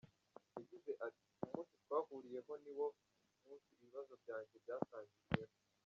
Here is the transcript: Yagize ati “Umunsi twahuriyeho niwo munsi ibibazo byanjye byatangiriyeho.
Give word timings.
Yagize 0.57 0.91
ati 1.07 1.25
“Umunsi 1.45 1.73
twahuriyeho 1.83 2.53
niwo 2.63 2.87
munsi 3.43 3.67
ibibazo 3.75 4.13
byanjye 4.23 4.55
byatangiriyeho. 4.63 5.53